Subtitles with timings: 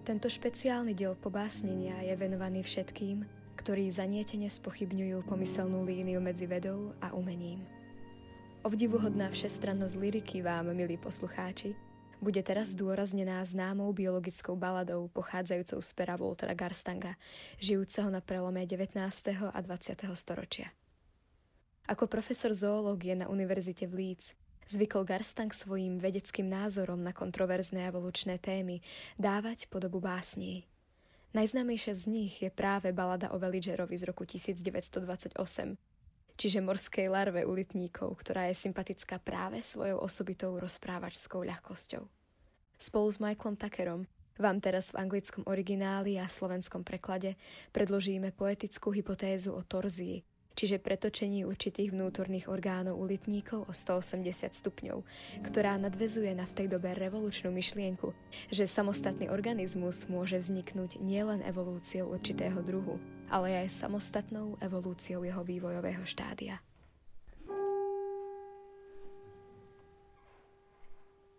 [0.00, 3.20] Tento špeciálny diel pobásnenia je venovaný všetkým,
[3.60, 7.60] ktorí zanietene spochybňujú pomyselnú líniu medzi vedou a umením.
[8.64, 11.76] Obdivuhodná všestrannosť liriky vám, milí poslucháči,
[12.16, 17.20] bude teraz zdôraznená známou biologickou baladou pochádzajúcou z pera Waltera Garstanga,
[17.60, 18.96] žijúceho na prelome 19.
[19.52, 20.00] a 20.
[20.16, 20.72] storočia.
[21.88, 24.32] Ako profesor zoológie na univerzite v Leeds
[24.70, 28.78] zvykol Garstang svojim vedeckým názorom na kontroverzné evolučné témy
[29.18, 30.70] dávať podobu básní.
[31.34, 35.34] Najznámejšia z nich je práve balada o Veligerovi z roku 1928,
[36.38, 42.02] čiže morskej larve ulitníkov, ktorá je sympatická práve svojou osobitou rozprávačskou ľahkosťou.
[42.78, 44.02] Spolu s Michaelom Tuckerom
[44.40, 47.36] vám teraz v anglickom origináli a slovenskom preklade
[47.76, 50.24] predložíme poetickú hypotézu o torzii,
[50.60, 55.00] čiže pretočení určitých vnútorných orgánov ulitníkov o 180 stupňov,
[55.40, 58.12] ktorá nadvezuje na v tej dobe revolučnú myšlienku,
[58.52, 63.00] že samostatný organizmus môže vzniknúť nielen evolúciou určitého druhu,
[63.32, 66.60] ale aj samostatnou evolúciou jeho vývojového štádia.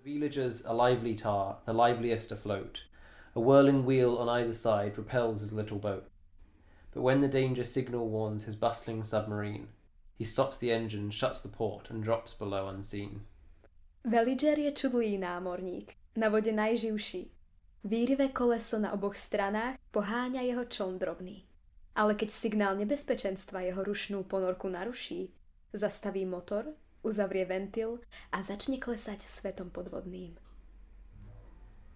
[0.00, 2.88] Villagers a lively tar, the liveliest afloat.
[3.36, 6.09] A whirling wheel on either side propels his little boat.
[6.92, 9.68] But when the danger signal warns his bustling submarine,
[10.18, 13.24] he stops the engine, shuts the port, and drops below unseen.
[14.04, 17.30] Veliger je čudlý námorník, na vode najživší.
[17.84, 21.44] Výrivé koleso na oboch stranách poháňa jeho čln drobný.
[21.96, 25.32] Ale keď signál nebezpečenstva jeho rušnú ponorku naruší,
[25.72, 26.64] zastaví motor,
[27.02, 28.00] uzavrie ventil
[28.32, 30.36] a začne klesať svetom podvodným.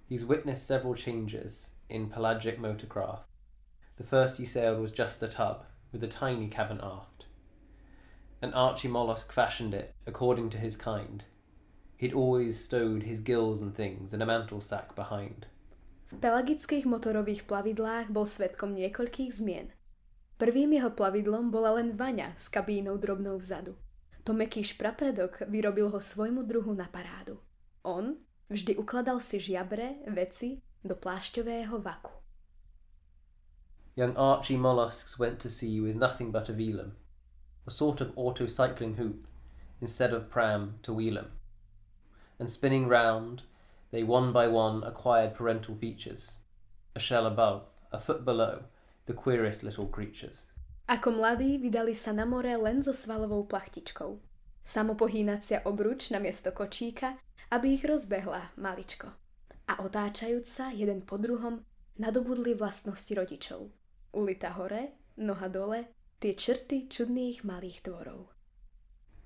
[0.09, 3.29] He's witnessed several changes in pelagic motorcraft,
[3.97, 7.27] The first he sailed was just a tub, with a tiny cabin aft.
[8.43, 11.25] An Archie mollusk fashioned it, according to his kind.
[11.97, 15.47] He'd always stowed his gills and things in a mantle sack behind.
[16.11, 19.73] V pelagických motorových plavidlách bol svetkom niekoľkých zmien.
[20.37, 23.79] Prvým jeho plavidlom bola len vaňa s kabínou drobnou vzadu.
[24.27, 27.39] To meký šprapredok vyrobil ho svojmu druhu na parádu.
[27.87, 28.19] On
[28.51, 32.24] vždy ukladal si žiabre, veci do plášťového vaku.
[33.97, 36.93] Young Archie mollusks went to sea with nothing but a velum,
[37.67, 39.27] a sort of auto-cycling hoop,
[39.81, 41.31] instead of pram to wheel 'em.
[42.39, 43.43] And spinning round,
[43.93, 46.39] they one by one acquired parental features,
[46.95, 47.63] a shell above,
[47.93, 48.65] a foot below,
[49.07, 50.47] the queerest little creatures.
[50.89, 54.19] Ako mladí vydali sa na more len so svalovou plachtičkou.
[54.65, 57.17] Samopohýnacia obruč na miesto kočíka,
[57.51, 59.13] aby ich rozbehla maličko.
[59.69, 61.65] A otáčajúc sa jeden po druhom,
[61.97, 63.71] nadobudli vlastnosti rodičov.
[64.15, 65.85] Ulita hore, noha dole,
[66.23, 68.31] tie črty čudných malých tvorov.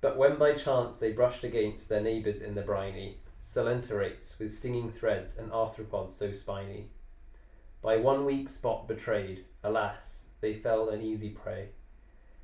[0.01, 4.91] But when by chance they brushed against their neighbours in the briny, coelenterates with stinging
[4.91, 6.89] threads and arthropods so spiny,
[7.81, 11.69] by one weak spot betrayed, alas, they fell an easy prey.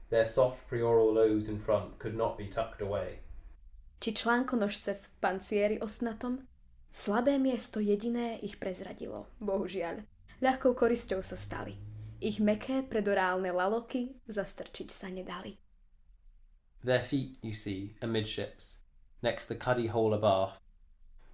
[0.10, 3.20] Their soft prioral lobes in front could not be tucked away.
[4.00, 6.44] Či článkonožce v pancieri osnatom?
[6.96, 10.04] Slabé miesto jediné ich prezradilo, bohužiaľ.
[10.40, 11.95] Ľahkou korisťou sa stali.
[12.26, 15.62] Ich meké predorálne laloky zastrčiť sa nedali.
[16.82, 18.82] Their feet, you see, amidships,
[19.22, 20.58] next the cuddy hole abaft,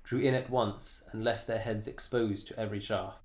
[0.03, 3.23] drew in at once and left their heads exposed to every shaft.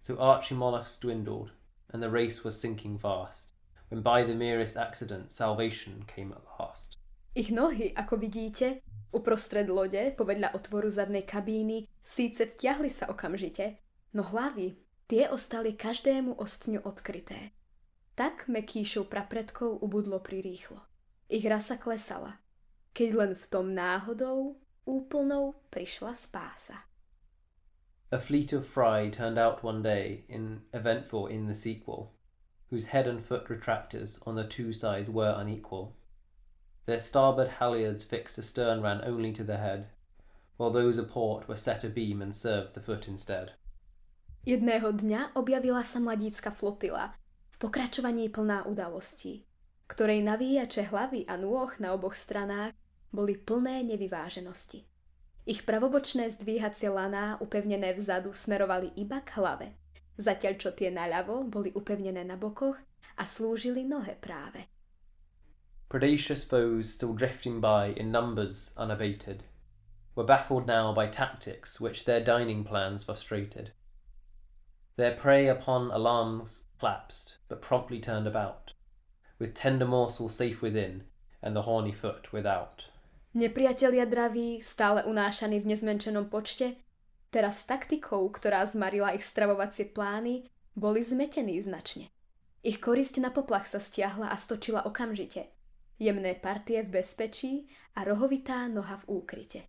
[0.00, 1.52] So Archie mollusks dwindled,
[1.92, 3.52] and the race was sinking fast,
[3.92, 6.96] when by the merest accident salvation came at last.
[7.36, 8.80] Ich nohy, ako vidíte,
[9.12, 13.76] uprostred lode, povedľa otvoru zadnej kabíny, síce vtiahli sa okamžite,
[14.16, 17.56] no hlavy Tie ostali každému ostňu odkryté.
[18.12, 20.84] Tak mekýšou prapredkov ubudlo prirýchlo.
[21.32, 22.44] Ich rasa klesala,
[22.92, 26.84] keď len v tom náhodou úplnou prišla spása.
[28.12, 32.12] A fleet of fry turned out one day in eventful in the sequel,
[32.68, 35.96] whose head and foot retractors on the two sides were unequal.
[36.84, 39.88] Their starboard halyards fixed astern ran only to the head,
[40.60, 43.56] while those a port were set abeam and served the foot instead.
[44.48, 47.12] Jedného dňa objavila sa mladícka flotila,
[47.52, 49.44] v pokračovaní plná udalostí,
[49.84, 52.72] ktorej navíjače hlavy a nôh na oboch stranách
[53.12, 54.88] boli plné nevyváženosti.
[55.44, 59.76] Ich pravobočné zdvíhacie laná upevnené vzadu smerovali iba k hlave,
[60.16, 62.80] zatiaľ čo tie naľavo boli upevnené na bokoch
[63.20, 64.64] a slúžili nohe práve.
[65.92, 69.44] Predacious foes still drifting by in numbers unabated
[70.16, 73.76] were baffled now by tactics which their dining plans frustrated.
[74.98, 78.74] Their prey upon alarms collapsed, but promptly turned about,
[79.38, 81.06] with tender morsel safe within,
[81.38, 82.90] and the horny foot without.
[83.30, 86.82] Nepriatelia draví, stále unášaní v nezmenšenom počte,
[87.28, 92.08] Teraz taktikou, ktorá zmarila ich stravovacie plány, boli zmetení značne.
[92.64, 95.52] Ich korisť na poplach sa stiahla a stočila okamžite.
[96.00, 99.60] Jemné partie v bezpečí a rohovitá noha v úkryte.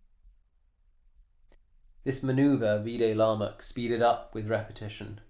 [2.02, 5.20] This maneuver Vide Lamuk speeded up with repetition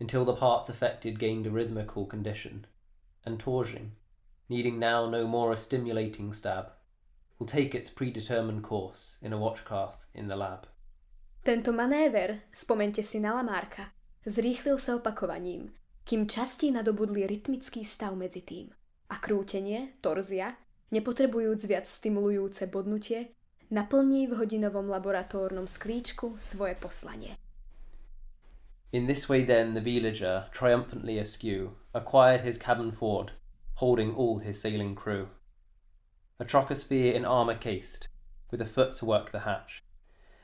[0.00, 2.66] until the parts affected gained a rhythmical condition,
[3.24, 3.90] and Torjing,
[4.48, 6.72] needing now no more a stimulating stab,
[7.38, 10.66] will take its predetermined course in a watch watchcast in the lab.
[11.44, 13.92] Tento manéver, spomente si na Lamárka,
[14.24, 15.72] zrýchlil sa opakovaním,
[16.04, 18.72] kým časti nadobudli rytmický stav medzi tým.
[19.08, 20.56] A krútenie, torzia,
[20.90, 23.37] nepotrebujúc viac stimulujúce bodnutie,
[23.70, 27.36] naplní v hodinovom laboratórnom sklíčku svoje poslanie.
[28.92, 33.32] In this way, then, the villager, triumphantly askew, acquired his cabin forward,
[33.74, 35.28] holding all his sailing crew.
[36.40, 38.08] A trochosphere in armour cased,
[38.50, 39.84] with a foot to work the hatch,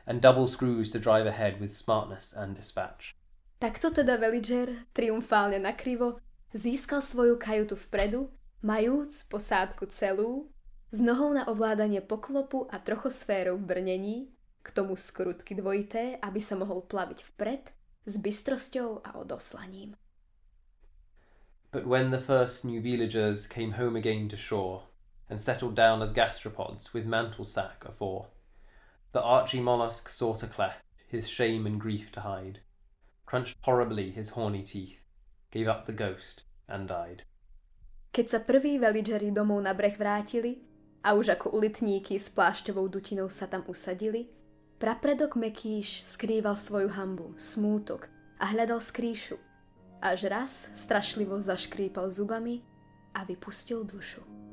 [0.06, 3.16] and double screws to drive ahead with smartness and dispatch.
[3.60, 6.20] Takto teda Veliger, triumfálne nakrivo,
[6.52, 8.28] získal svoju kajutu vpredu,
[8.60, 10.52] majúc posádku celú,
[10.94, 14.30] s nohou na ovládanie poklopu a trochosférou v brnení,
[14.62, 17.74] k tomu skrutky dvojité, aby sa mohol plaviť vpred
[18.06, 19.98] s bystrosťou a odoslaním.
[21.74, 24.86] But when the first new villagers came home again to shore,
[25.26, 28.30] and settled down as gastropods with mantle sack afore,
[29.10, 32.62] the archy mollusk sought a cleft, his shame and grief to hide,
[33.26, 35.02] crunched horribly his horny teeth,
[35.50, 37.26] gave up the ghost, and died.
[38.14, 40.73] Keď sa prví veligeri domov na breh vrátili
[41.04, 44.24] a už ako ulitníky s plášťovou dutinou sa tam usadili,
[44.80, 48.08] Prapredok Mekíš skrýval svoju hambu, smútok
[48.40, 49.36] a hľadal skrýšu.
[50.00, 52.64] Až raz strašlivo zaškrípal zubami
[53.14, 54.43] a vypustil dušu.